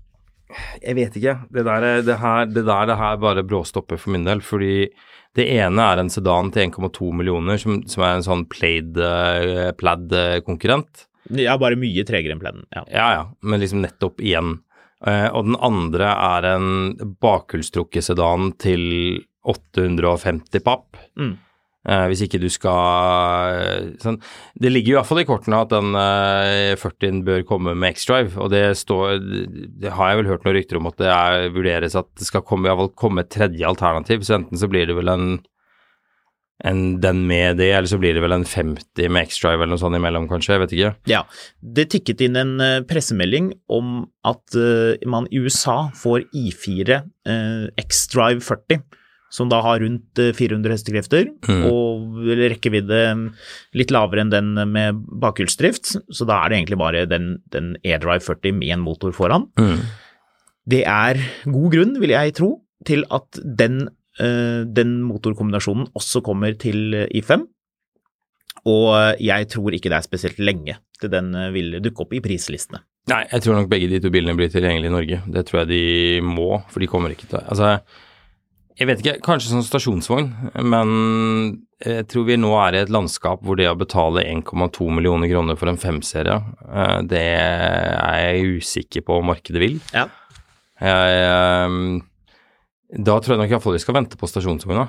[0.86, 1.34] jeg vet ikke.
[1.50, 4.40] Det der, er- det, her, det der det her bare bråstopper for min del.
[4.40, 4.86] Fordi
[5.36, 9.72] det ene er en sedan til 1,2 millioner, som, som er en sånn plaid, uh,
[9.82, 11.08] plaid-konkurrent.
[11.38, 12.66] Ja, bare mye tregere enn planen.
[12.74, 12.84] Ja.
[12.90, 14.58] Ja, ja, men liksom nettopp igjen.
[15.06, 16.72] Eh, og den andre er en
[17.22, 20.98] bakhjulstrukket sedan til 850 papp.
[21.18, 21.38] Mm.
[21.88, 24.18] Eh, hvis ikke du skal sånn.
[24.60, 28.50] Det ligger jo iallfall i kortene at den eh, 40-en bør komme med X-Drive, og
[28.52, 29.22] det står
[29.80, 32.44] Det har jeg vel hørt noen rykter om at det er, vurderes at det skal
[32.44, 35.32] komme, komme et tredje alternativ, så enten så blir det vel en
[36.64, 39.80] en den med det, eller så blir det vel en 50 med X-Drive eller noe
[39.80, 40.92] sånt imellom, kanskje, jeg vet ikke.
[41.08, 41.22] Ja,
[41.62, 47.68] det tikket inn en eh, pressemelding om at uh, man i USA får I4 uh,
[47.80, 48.82] X-Drive 40,
[49.30, 51.60] som da har rundt eh, 400 hestekrefter, Mm.
[51.70, 52.16] og
[52.50, 53.20] rekkevidde eh,
[53.78, 58.24] litt lavere enn den med bakhjulsdrift, så da er det egentlig bare den, den E-Drive
[58.26, 59.46] 40 med en motor foran.
[60.70, 62.50] Det er god grunn, vil jeg tro,
[62.86, 67.46] til at den, eh, den motorkombinasjonen også kommer til eh, I5.
[68.68, 72.22] Og jeg tror ikke det er spesielt lenge til den eh, vil dukke opp i
[72.24, 72.82] prislistene.
[73.10, 75.20] Nei, jeg tror nok begge de to bilene blir tilgjengelige i Norge.
[75.32, 75.84] Det tror jeg de
[76.24, 77.78] må, for de kommer ikke til Altså,
[78.80, 80.28] jeg vet ikke, kanskje som stasjonsvogn,
[80.68, 80.92] men
[81.84, 85.58] jeg tror vi nå er i et landskap hvor det å betale 1,2 millioner kroner
[85.60, 86.36] for en femserie,
[86.68, 89.80] eh, det er jeg usikker på om markedet vil.
[89.96, 90.06] Ja.
[90.80, 92.08] Jeg, eh,
[92.96, 94.88] da tror jeg nok iallfall vi skal vente på stasjonsvogna.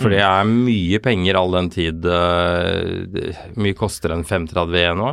[0.00, 3.04] For det er mye penger all den tid Uh,
[3.60, 5.10] Mye koster en 530 E nå?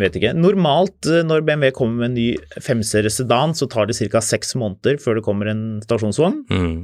[0.00, 0.32] Vet ikke.
[0.36, 4.22] Normalt eh, når BMW kommer med en ny femserie sedan, så tar det ca.
[4.24, 6.40] seks måneder før det kommer en stasjonsvogn.
[6.48, 6.78] Mm.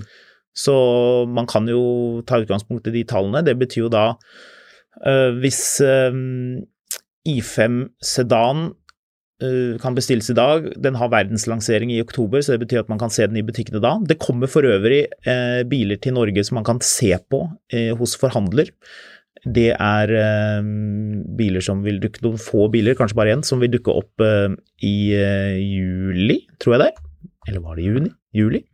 [0.52, 0.74] Så
[1.32, 3.40] man kan jo ta utgangspunkt i de tallene.
[3.46, 6.12] Det betyr jo da uh, hvis øh,
[7.30, 8.68] I5 sedan
[9.81, 13.12] kan bestilles i dag, den har verdenslansering i oktober, så det betyr at man kan
[13.12, 13.94] se den i butikkene da.
[14.05, 18.16] Det kommer for øvrig eh, biler til Norge som man kan se på eh, hos
[18.20, 18.68] forhandler.
[19.48, 20.70] Det er eh,
[21.38, 24.57] biler som vil dukke, noen få biler, kanskje bare én, som vil dukke opp øh,
[24.85, 27.03] i øh, juli, tror jeg det er.
[27.48, 28.12] Eller var det juni?
[28.37, 28.64] Juli?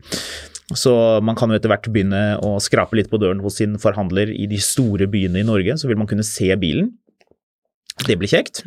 [0.74, 4.32] Så man kan jo etter hvert begynne å skrape litt på døren hos sin forhandler
[4.34, 6.90] i de store byene i Norge, så vil man kunne se bilen.
[8.02, 8.64] Det blir kjekt.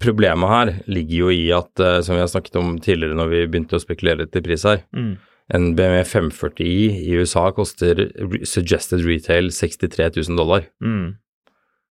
[0.00, 3.46] Problemet her ligger jo i at, eh, som vi har snakket om tidligere når vi
[3.46, 5.16] begynte å spekulere etter pris her, Mm.
[5.52, 8.10] en BMW 540i i USA koster
[8.46, 10.66] suggested retail 63 000 dollar.
[10.82, 11.16] Mm.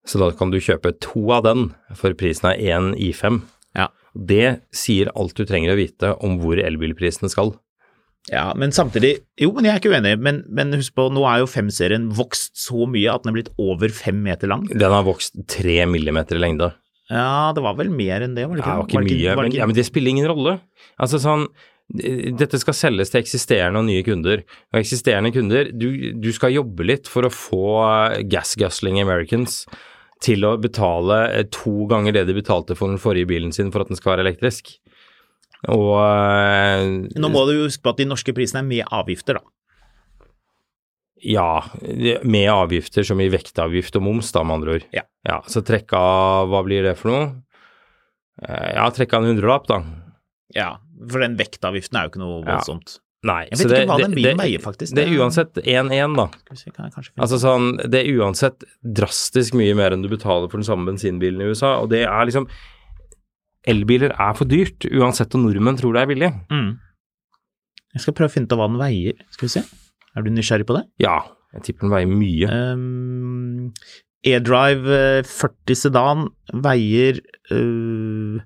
[0.08, 3.42] Så da kan du kjøpe to av den for prisen av én I5.
[3.76, 3.90] Ja.
[4.16, 7.56] Det sier alt du trenger å vite om hvor elbilprisene skal.
[8.32, 11.40] ja, men samtidig Jo, men jeg er ikke uenig, men, men husk på, nå er
[11.40, 14.66] jo 5-serien vokst så mye at den er blitt over fem meter lang.
[14.68, 16.74] Den har vokst tre millimeter i lengde.
[17.08, 18.84] Ja, det var vel mer enn det, var det Det ikke?
[18.84, 20.58] ikke Var det mye, men, ja, men det spiller ingen rolle.
[21.00, 21.46] Altså sånn,
[21.88, 24.44] dette skal selges til eksisterende og nye kunder.
[24.74, 25.88] Og eksisterende kunder, du,
[26.20, 29.62] du skal jobbe litt for å få eh, gas-guzzling Americans
[30.24, 33.86] til å betale eh, to ganger det de betalte for den forrige bilen sin for
[33.86, 34.76] at den skal være elektrisk.
[35.72, 36.84] Og eh,
[37.16, 39.48] Nå må du huske på at de norske prisene er med avgifter, da.
[41.24, 41.64] Ja,
[42.24, 44.88] med avgifter som i vektavgift og moms, da, med andre ord.
[44.94, 45.04] Ja.
[45.28, 47.28] ja så trekk av, hva blir det for noe?
[48.44, 49.82] Eh, Ja, trekk av en hundrelapp, da.
[50.56, 50.78] Ja,
[51.10, 52.62] for den vektavgiften er jo ikke noe Ja.
[53.28, 54.94] Nei, Jeg så vet det- ikke hva den bilen veier, faktisk.
[54.96, 56.28] Det er uansett 1-1, da.
[56.54, 60.58] Skal vi se, Altså sånn, Det er uansett drastisk mye mer enn du betaler for
[60.58, 62.48] den samme bensinbilen i USA, og det er liksom
[63.68, 66.48] Elbiler er for dyrt, uansett om nordmenn tror det er billig.
[66.50, 66.80] mm.
[67.94, 69.14] Jeg skal prøve å finne ut hva den veier.
[69.32, 69.64] Skal vi se.
[70.18, 70.88] Er du nysgjerrig på det?
[71.04, 71.22] Ja,
[71.56, 72.48] Jeg tipper den veier mye.
[72.76, 73.70] Um,
[74.28, 76.26] E-Drive eh, 40 sedan
[76.66, 77.22] veier
[77.54, 78.42] uh,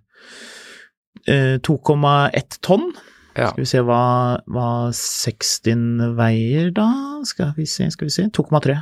[1.26, 2.92] uh, 2,1 tonn.
[3.34, 3.50] Ja.
[3.50, 4.04] Skal vi se hva,
[4.52, 6.88] hva 60 veier, da?
[7.28, 8.78] Skal vi se, skal vi se 2,3.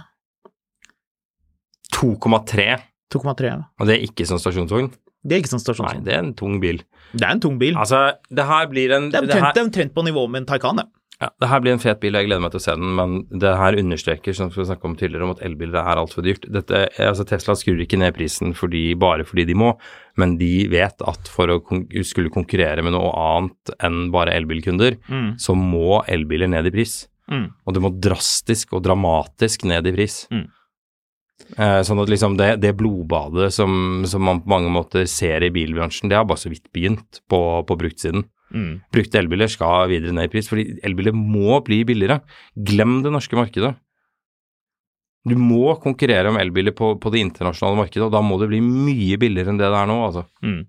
[1.96, 2.68] 2,3,
[3.14, 3.50] 2,3.
[3.50, 3.60] ja.
[3.80, 4.92] og det er ikke som stasjonsvogn?
[5.26, 6.80] Det er ikke sånn Nei, det er en tung bil.
[7.12, 7.76] Det er en tung bil.
[7.76, 10.86] Altså, det her blir en det er omtrent på nivå med en Taycan, det.
[11.20, 13.16] Ja, det her blir en fet bil, jeg gleder meg til å se den, men
[13.42, 16.46] det her understreker, som vi snakket om tidligere, om at elbiler er altfor dyrt.
[16.48, 19.74] Dette, altså Tesla skrur ikke ned prisen fordi, bare fordi de må,
[20.22, 24.96] men de vet at for å kon skulle konkurrere med noe annet enn bare elbilkunder,
[25.10, 25.34] Mm.
[25.40, 27.02] så må elbiler ned i pris.
[27.30, 27.50] Mm.
[27.68, 30.24] Og det må drastisk og dramatisk ned i pris.
[30.32, 30.48] Mm.
[31.58, 35.52] Eh, sånn at liksom det, det blodbadet som, som man på mange måter ser i
[35.54, 38.26] bilbransjen, det har bare så vidt begynt på, på bruktsiden.
[38.54, 38.80] Mm.
[38.94, 42.22] Brukte elbiler skal videre ned i pris, fordi elbiler må bli billigere.
[42.56, 43.76] Glem det norske markedet.
[45.28, 48.62] Du må konkurrere om elbiler på, på det internasjonale markedet, og da må det bli
[48.64, 50.26] mye billigere enn det det er nå, altså.
[50.46, 50.62] Mm.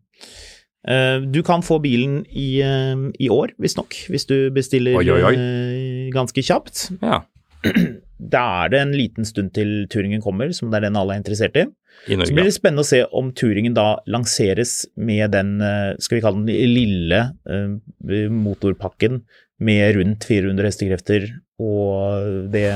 [0.91, 5.23] Eh, du kan få bilen i, uh, i år, visstnok, hvis du bestiller Oi, oi,
[5.29, 5.35] oi.
[5.37, 6.89] eh, ganske kjapt.
[7.01, 7.23] Ja,
[8.21, 11.23] Da er det en liten stund til turingen kommer, som det er den alle er
[11.23, 11.65] interessert i.
[12.11, 16.19] i Så blir det spennende å se om turingen da lanseres med den, eh, skal
[16.19, 19.23] vi kalle den lille eh, motorpakken
[19.61, 21.27] med rundt 400 hestekrefter
[21.61, 22.67] og det,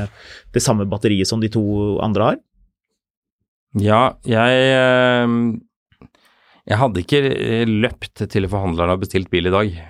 [0.52, 1.64] det samme batteriet som de to
[2.04, 2.42] andre har.
[3.80, 5.38] Ja, jeg eh,
[6.64, 7.22] Jeg hadde ikke
[7.68, 9.82] løpt til forhandleren og bestilt bil i dag.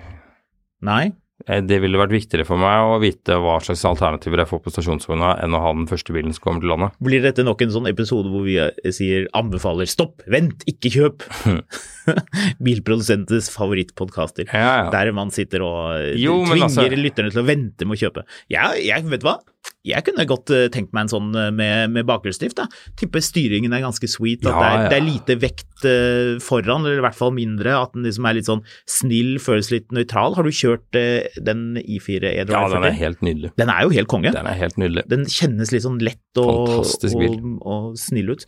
[0.83, 1.13] Nei.
[1.47, 4.73] Eh, Det ville vært viktigere for meg å vite hva slags alternativer jeg får på
[4.73, 6.95] stasjonsvogna, enn å ha den første bilen som kommer til landet.
[7.05, 11.25] Blir dette nok en sånn episode hvor vi eh, sier anbefaler stopp, vent, ikke kjøp?
[12.65, 14.49] Bilprodusentens favorittpodkaster.
[14.51, 14.89] Ja, ja.
[14.93, 18.25] Der man sitter og eh, Jo, tvinger altså- lytterne til å vente med å kjøpe.
[18.53, 19.39] Ja, jeg vet du hva?
[19.85, 22.61] Jeg kunne godt eh, tenkt meg en sånn eh, med, med bakhjulsdrift.
[22.97, 24.89] Tipper styringen er ganske sweet, at Ja, det, er, ja.
[24.89, 27.75] det er lite vekt eh, foran, eller i hvert fall mindre.
[27.77, 30.37] At den liksom er litt sånn snill, føles litt nøytral.
[30.37, 33.53] Har du kjørt den I4 ja, E-Drive den er helt nydelig.
[33.61, 34.33] Den er jo helt konge.
[34.33, 35.05] Den er helt nydelig.
[35.11, 38.47] Den kjennes litt sånn lett og, og, og, og snill ut.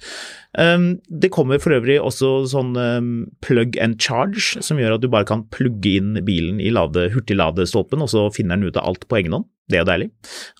[0.57, 3.11] Um, det kommer for øvrig også sånn um,
[3.45, 8.01] plug and charge, som gjør at du bare kan plugge inn bilen i lade, hurtigladestolpen,
[8.05, 9.49] og så finner den ut av alt på egen hånd.
[9.67, 10.09] Det er jo deilig.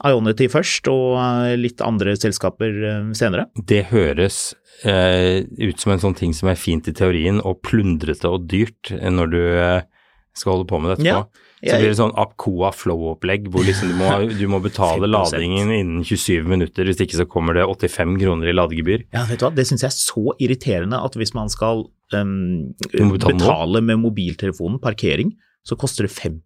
[0.04, 3.48] Ionity først, og uh, litt andre selskaper uh, senere.
[3.58, 4.52] Det høres
[4.84, 8.92] eh, ut som en sånn ting som er fint i teorien, og plundrete og dyrt
[8.94, 9.86] eh, når du eh,
[10.38, 11.24] skal holde på med det etterpå.
[11.24, 15.14] Ja, Så blir det sånn Apcoa flow-opplegg hvor liksom du, må, du må betale 5%.
[15.14, 19.08] ladingen innen 27 minutter, hvis ikke så kommer det 85 kroner i ladegebyr.
[19.16, 22.76] Ja, vet du hva, det syns jeg er så irriterende at hvis man skal um,
[22.94, 25.34] betale betale med mobiltelefonen, parkering,
[25.66, 26.38] så koster det 5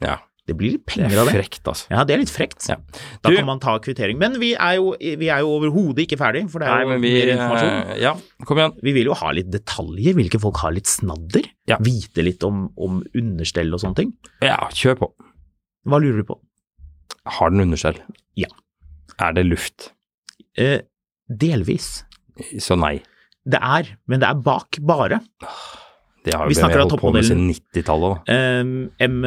[0.00, 1.34] Ja, Det blir litt det penger er av det.
[1.34, 1.86] frekt, altså.
[1.90, 2.68] Ja, det er litt frekt.
[2.70, 2.76] Ja.
[3.20, 4.16] Da Du- kan man ta kvittering.
[4.18, 6.88] Men vi er jo, vi er jo overhodet ikke ferdig, for det er Nei, jo
[6.88, 7.90] men vi mer informasjon.
[7.90, 8.12] eh, Ja,
[8.44, 8.76] kom igjen.
[8.80, 10.14] Vi vil jo ha litt detaljer.
[10.14, 11.48] Vil ikke folk ha litt snadder?
[11.66, 11.78] Ja.
[11.78, 14.12] Vite litt om, om understell og sånne ting?
[14.40, 15.12] Ja, kjør på.
[15.86, 16.38] Hva lurer du på?
[17.26, 17.98] Har den understell?
[18.36, 18.46] Ja.
[19.18, 19.90] Er det luft?
[20.56, 20.82] Eh,
[21.28, 22.04] delvis.
[22.58, 23.02] Så nei.
[23.44, 25.20] Det er, men det er bak bare.
[26.26, 27.72] Det har Vi jo snakker av holdt på med siden toppmodellen.
[27.72, 28.36] 90-tallet, da.
[28.36, 29.18] Eh, M,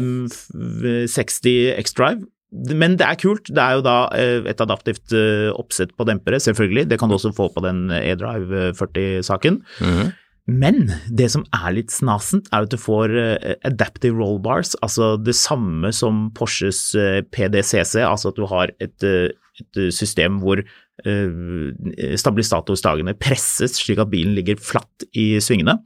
[0.00, 2.24] M60 X-Drive.
[2.48, 3.50] Men det er kult.
[3.52, 6.86] Det er jo da eh, et adaptivt eh, oppsett på dempere, selvfølgelig.
[6.88, 9.60] Det kan du også få på den E-Drive 40-saken.
[9.84, 10.16] Mhm.
[10.48, 15.12] Men det som er litt snasent, er at du får eh, adaptive roll bars, altså
[15.20, 19.28] det samme som Porsches eh, PDCC, altså at du har et, eh,
[19.60, 20.64] et system hvor
[21.06, 25.78] eh, stabilisatorstagene presses slik at bilen ligger flatt i svingene.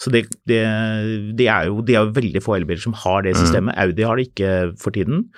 [0.00, 0.60] Så det, det,
[1.38, 3.76] det er jo, de er jo veldig få elbiler som har det systemet.
[3.80, 5.28] Audi har det ikke for tiden.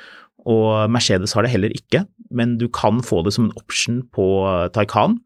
[0.49, 4.27] Og Mercedes har det heller ikke, men du kan få det som en option på
[4.73, 5.19] Taycan.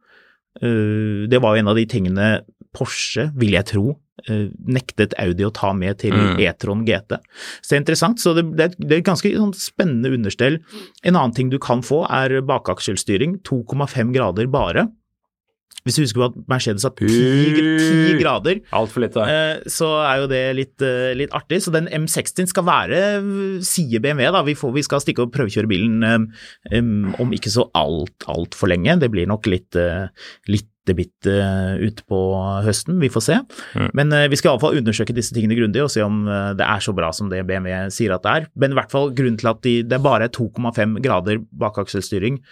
[0.61, 2.43] Eh, Det var jo en av de tingene
[2.75, 3.95] Porsche, vil jeg tro,
[4.29, 6.39] nektet Audi å ta med til Mm.
[6.41, 7.17] E-tron GT.
[7.61, 10.61] Så det er interessant, så det, det, er, det er et ganske sånn spennende understell.
[11.03, 14.87] En annen ting du kan få er bakakselstyring, 2,5 grader bare.
[15.85, 19.27] Hvis du husker på at Mercedes har 10, 10 grader, Altfor litt, da.
[19.69, 21.61] så er jo det litt, eh, litt artig.
[21.61, 23.01] Så den M60 skal være,
[23.61, 24.41] sier BMW, da.
[24.47, 26.01] Vi, får, vi skal stikke og prøvekjøre bilen
[26.73, 28.97] um, om ikke så alt, altfor lenge.
[29.03, 29.77] Det blir nok litt,
[30.49, 31.33] litt bitte
[31.81, 32.19] utpå
[32.67, 33.39] høsten, vi får se.
[33.73, 33.89] Mm.
[33.97, 36.85] Men eh, vi skal iallfall undersøke disse tingene grundig og se om eh, det er
[36.85, 38.49] så bra som det BMW sier at det er.
[38.61, 42.43] Men i hvert fall grunnen til at de, det er bare 2,5 grader bakakselstyring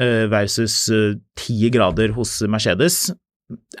[0.00, 3.12] eh, versus eh, 10 grader hos Mercedes,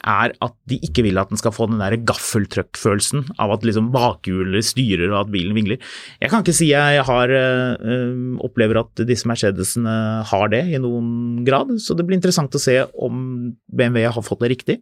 [0.00, 3.90] er at de ikke vil at den skal få den der gaffeltruck-følelsen av at liksom
[3.92, 5.82] bakhjulet styrer og at bilen vingler.
[6.22, 11.44] Jeg kan ikke si jeg har øh, opplever at disse Mercedesene har det i noen
[11.46, 14.80] grad, så det blir interessant å se om BMW har fått det riktig.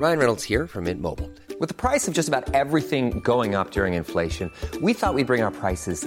[0.00, 1.28] Ryan Reynolds here from Mint Mobile.
[1.60, 5.42] With the price of just about everything going up during inflation, we thought we'd bring
[5.42, 6.06] our prices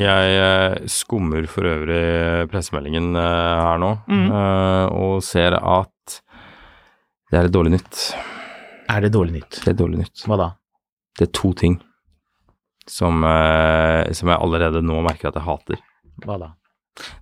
[0.00, 4.30] Jeg eh, skummer for øvrig pressemeldingen eh, her nå, mm.
[4.96, 6.20] og ser at
[7.30, 8.00] det er litt dårlig nytt.
[8.90, 9.60] Er det dårlig nytt?
[9.62, 10.24] Det er dårlig nytt.
[10.26, 10.48] Hva da?
[11.18, 11.76] Det er to ting
[12.90, 15.84] som, eh, som jeg allerede nå merker at jeg hater.
[16.24, 16.50] Hva da?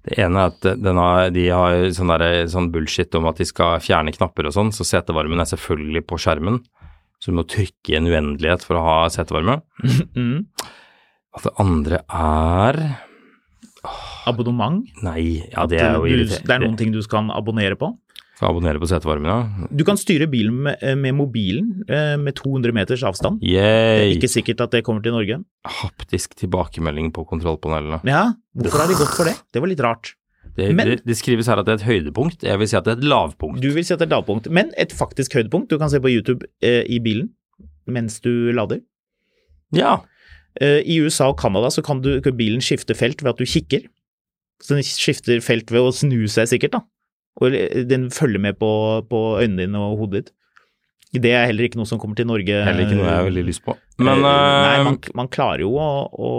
[0.07, 3.47] Det ene er at den har, de har sånn, der, sånn bullshit om at de
[3.47, 6.63] skal fjerne knapper og sånn, så setevarmen er selvfølgelig på skjermen.
[7.19, 9.61] Så du må trykke i en uendelighet for å ha setevarme.
[10.19, 10.47] Mm.
[11.39, 12.79] Og det andre er
[14.29, 14.83] Abonnement?
[15.07, 16.45] Nei, ja det er jo irriterende.
[16.49, 17.93] det er noen ting du kan abonnere på.
[18.39, 19.69] Skal abonnere på setevarmen, ja.
[19.75, 23.41] Du kan styre bilen med, med mobilen eh, med 200 meters avstand.
[23.43, 25.41] Det er ikke sikkert at det kommer til Norge.
[25.79, 28.03] Haptisk tilbakemelding på kontrollpanelene.
[28.07, 28.27] Ja,
[28.59, 29.35] hvorfor har de gått for det?
[29.55, 30.13] Det var litt rart.
[30.59, 32.85] Det, Men- det, det skrives her at det er et høydepunkt, jeg vil si at
[32.87, 33.63] det er et lavpunkt.
[33.63, 35.71] Du vil si at det er et lavpunkt, men et faktisk høydepunkt.
[35.71, 37.31] Du kan se på YouTube eh, i bilen
[37.89, 38.83] mens du lader.
[39.73, 40.15] Ja, Eh,
[40.61, 43.85] I USA og Canada så kan, du, kan bilen skifte felt ved at du kikker.
[44.63, 46.81] Så den skifter felt ved å snu seg sikkert, da.
[47.39, 47.55] Og
[47.87, 48.71] den følger med på,
[49.07, 50.35] på øynene dine og hodet ditt.
[51.23, 52.53] Det er heller ikke noe som kommer til Norge.
[52.67, 53.77] heller ikke noe jeg har veldig lyst på.
[53.97, 56.33] Men, Men Nei, eh, man, man klarer jo å, å,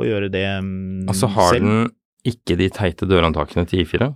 [0.00, 1.10] å gjøre det selv.
[1.12, 1.66] altså har selv.
[1.66, 1.90] den
[2.32, 4.08] ikke de teite dørhåndtakene til I4?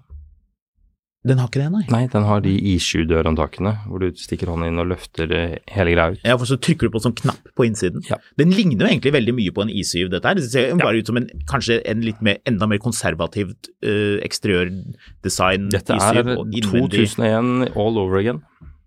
[1.27, 1.81] Den har ikke det, nei.
[1.91, 6.15] Nei, den har de I7-dørhåndtakene, hvor du stikker hånden inn og løfter eh, hele greia
[6.15, 6.21] ut.
[6.25, 8.05] Ja, for så trykker du på en sånn knapp på innsiden.
[8.07, 8.21] Ja.
[8.39, 10.39] Den ligner jo egentlig veldig mye på en I7, dette her.
[10.39, 14.23] Det ser jo bare ut som en, kanskje en litt mer, enda mer konservativt uh,
[14.29, 16.21] eksteriørdesign Dette I7.
[16.23, 18.43] er og 2001 all over again.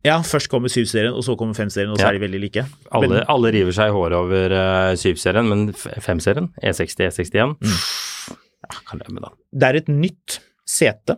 [0.07, 2.09] Ja, først kommer 7-serien, og så kommer 5-serien, og så Ja.
[2.09, 2.63] er de veldig like.
[2.91, 8.79] Alle, Men, alle river seg i håret over uh, 7-serien, men 5-serien, E60, E61 ja,
[8.87, 9.31] Kan leve med det.
[9.59, 11.17] det er et nytt sete.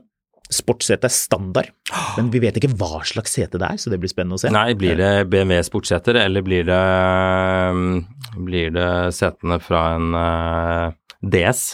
[0.54, 1.72] Sportssete er standard,
[2.18, 4.52] men vi vet ikke hva slags sete det er, så det blir spennende å se.
[4.54, 6.82] Nei, blir det BMW sportsseter, eller blir det,
[7.74, 8.04] um,
[8.46, 11.74] blir det setene fra en uh, DS,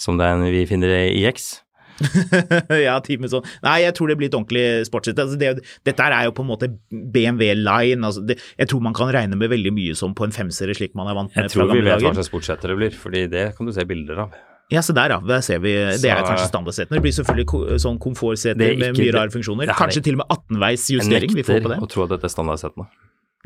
[0.00, 1.54] som den vi finner i X?
[2.86, 3.46] ja, time sånn.
[3.64, 5.24] Nei, jeg tror det blir et ordentlig sportssete.
[5.24, 5.52] Altså det,
[5.86, 8.02] dette er jo på en måte BMW line.
[8.04, 10.96] Altså det, jeg tror man kan regne med veldig mye som på en femserie, slik
[10.98, 13.48] man er vant med Jeg tror vi vet hva slags sportssete det blir, fordi det
[13.56, 14.36] kan du se bilder av.
[14.72, 15.20] Ja, se der, ja.
[15.22, 15.72] Der ser vi.
[16.02, 16.98] Det er kanskje standardsetene.
[16.98, 19.70] Det blir selvfølgelig sånn komfortseter er med mye rare funksjoner.
[19.70, 21.36] er Kanskje til og med 18-veis Jeg justering.
[21.38, 21.78] Vi får på det.
[21.84, 22.88] å tro at dette er standardsetene.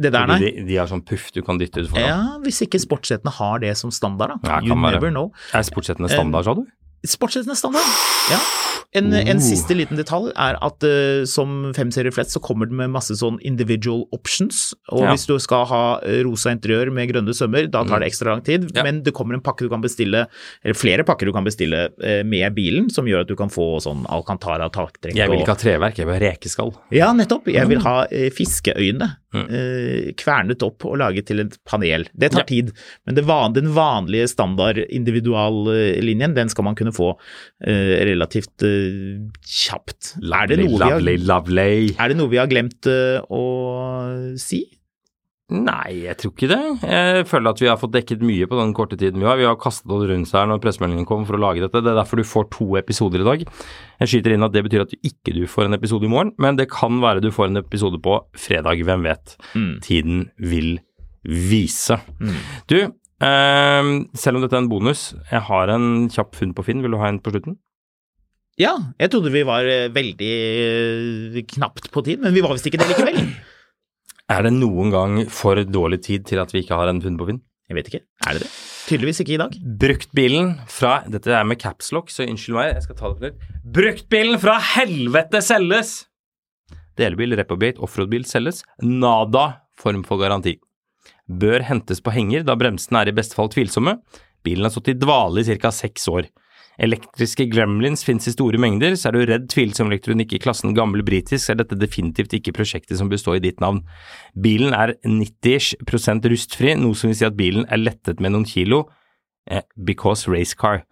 [0.00, 0.38] Det der, nei.
[0.40, 2.06] de, de har sånn puff du kan dytte ut foran.
[2.09, 4.48] Ja, hvis ikke sportssetene har det som standard, da.
[4.48, 4.96] Ja, you være.
[4.96, 5.28] never know.
[5.52, 6.64] Er sportssetene standard, sa du?
[7.06, 7.94] Sportssetene er standard,
[8.30, 8.40] ja.
[8.92, 9.42] En, en Oh.
[9.44, 13.36] siste liten detalj er at uh, som femserie flest så kommer det med masse sånn
[13.46, 14.72] individual options.
[14.90, 15.12] Og Ja.
[15.12, 18.42] hvis du skal ha eh, rosa interiør med grønne sømmer, da tar det ekstra lang
[18.42, 18.66] tid.
[18.66, 18.72] Mm.
[18.74, 18.82] Ja.
[18.82, 20.24] Men det kommer en pakke du kan bestille,
[20.64, 23.78] eller flere pakker du kan bestille uh, med bilen, som gjør at du kan få
[23.80, 25.14] sånn Alcantara taktrekk.
[25.14, 26.74] Jeg vil ikke ha treverk, jeg vil ha rekeskall.
[26.90, 27.46] Ja, nettopp.
[27.54, 29.46] Jeg vil ha uh, fiskeøyne Mm.
[30.18, 32.02] kvernet opp og laget til et panel.
[32.18, 32.72] Det tar tid,
[33.07, 39.22] men det van, den vanlige standard individuallinjen, den skal man kunne få eh, relativt eh,
[39.45, 40.16] kjapt.
[40.20, 41.95] er, lovely, vi har, lovely.
[41.97, 43.45] er det noe vi har glemt eh, å
[44.41, 44.64] si?
[45.51, 46.59] Nei, jeg tror ikke det.
[46.86, 49.38] Jeg føler at vi har fått dekket mye på den korte tiden vi har.
[49.41, 51.82] Vi har kastet oss rundt her når pressemeldingen kom for å lage dette.
[51.82, 53.43] Det er derfor du får to episoder i dag.
[53.99, 56.30] Jeg skyter inn at det betyr at du ikke du får en episode i morgen,
[56.38, 59.34] men det kan være du får en episode på fredag, hvem vet.
[59.82, 60.76] Tiden vil
[61.26, 61.99] vise.
[62.70, 62.78] Du,
[63.25, 66.83] eh, selv om dette er en bonus, jeg har en kjapp funn på Finn.
[66.85, 67.59] Vil du ha en på slutten?
[68.61, 72.68] Ja, jeg trodde vi var eh, veldig eh, knapt på tid, men vi var visst
[72.68, 73.23] ikke det likevel.
[74.31, 77.27] Er det noen gang for dårlig tid til at vi ikke har en funn på
[77.27, 77.41] Finn?
[77.71, 78.03] Jeg vet ikke.
[78.27, 78.51] Er det det?
[78.91, 79.57] Tydeligvis ikke i dag.
[79.83, 83.51] Bruktbilen fra Dette er med capslock, så unnskyld meg, jeg skal ta det på nytt.
[83.79, 85.93] Bruktbilen fra helvete selges!
[86.99, 88.64] Delebil, repobil, offroadbil selges.
[88.83, 89.47] Nada
[89.79, 90.57] form for garanti.
[91.31, 94.01] Bør hentes på henger da bremsene er i beste fall tvilsomme.
[94.43, 95.70] Bilen har stått i dvale i ca.
[95.70, 96.31] seks år.
[96.81, 101.05] Elektriske gremlins finnes i store mengder, så er du redd tvilsom elektronikk i klassen gammel
[101.05, 103.83] britisk, er dette definitivt ikke prosjektet som bør stå i ditt navn.
[104.33, 108.49] Bilen er 90-ish prosent rustfri, noe som vil si at bilen er lettet med noen
[108.49, 108.87] kilo,
[109.51, 110.87] eh, because race car.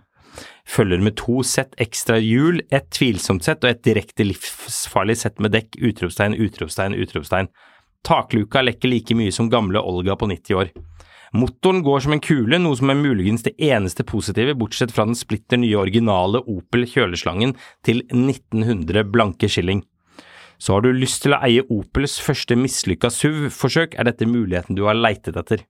[0.69, 5.57] Følger med to sett ekstra hjul, et tvilsomt sett og et direkte livsfarlig sett med
[5.57, 7.49] dekk, utropstegn, utropstegn, utropstegn.
[8.07, 10.73] Takluka lekker like mye som gamle Olga på 90 år.
[11.37, 15.19] Motoren går som en kule, noe som er muligens det eneste positive, bortsett fra den
[15.19, 17.53] splitter nye originale Opel kjøleslangen
[17.85, 19.83] til 1900 blanke skilling.
[20.59, 24.87] Så har du lyst til å eie Opels første mislykka SUV-forsøk, er dette muligheten du
[24.89, 25.67] har leitet etter.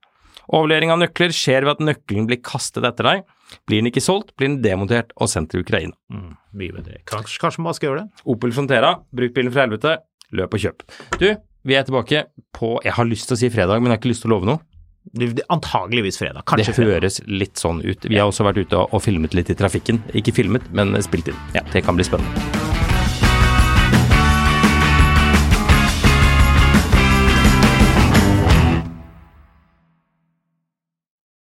[0.49, 3.27] Overlevering av nøkler skjer ved at nøkkelen blir kastet etter deg.
[3.69, 5.93] Blir den ikke solgt, blir den demontert og sendt til Ukraina.
[6.09, 7.03] Mm, mye bedre.
[7.09, 8.23] Kanskje, kanskje man skal gjøre det?
[8.33, 9.93] Opel Frontera, bruk bilen for helvete,
[10.39, 10.85] løp og kjøp.
[11.21, 11.27] Du,
[11.63, 14.13] vi er tilbake på Jeg har lyst til å si fredag, men jeg har ikke
[14.13, 14.61] lyst til å love noe.
[15.49, 16.45] Antageligvis fredag.
[16.45, 17.01] Kanskje fredag.
[17.01, 17.39] det fredag.
[17.41, 18.05] litt sånn ut.
[18.05, 20.03] Vi har også vært ute og filmet litt i trafikken.
[20.13, 21.43] Ikke filmet, men spilt inn.
[21.57, 22.88] Ja, det kan bli spennende.